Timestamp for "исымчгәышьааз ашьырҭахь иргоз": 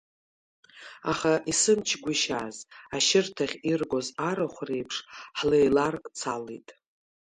1.51-4.07